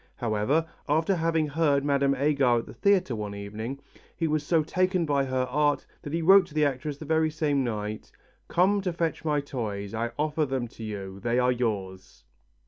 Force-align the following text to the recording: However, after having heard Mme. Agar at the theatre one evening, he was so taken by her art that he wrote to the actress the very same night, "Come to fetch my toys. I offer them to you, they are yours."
However, 0.15 0.65
after 0.89 1.13
having 1.15 1.47
heard 1.49 1.85
Mme. 1.85 2.15
Agar 2.15 2.57
at 2.57 2.65
the 2.65 2.73
theatre 2.73 3.15
one 3.15 3.35
evening, 3.35 3.79
he 4.17 4.27
was 4.27 4.43
so 4.43 4.63
taken 4.63 5.05
by 5.05 5.23
her 5.25 5.43
art 5.47 5.85
that 6.01 6.11
he 6.11 6.23
wrote 6.23 6.47
to 6.47 6.55
the 6.55 6.65
actress 6.65 6.97
the 6.97 7.05
very 7.05 7.29
same 7.29 7.63
night, 7.63 8.11
"Come 8.47 8.81
to 8.81 8.93
fetch 8.93 9.23
my 9.23 9.41
toys. 9.41 9.93
I 9.93 10.09
offer 10.17 10.47
them 10.47 10.67
to 10.69 10.83
you, 10.83 11.19
they 11.19 11.37
are 11.37 11.51
yours." 11.51 12.23